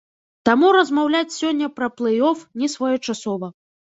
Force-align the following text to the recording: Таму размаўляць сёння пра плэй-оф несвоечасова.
Таму 0.47 0.69
размаўляць 0.77 1.35
сёння 1.41 1.67
пра 1.77 1.89
плэй-оф 1.99 2.39
несвоечасова. 2.63 3.51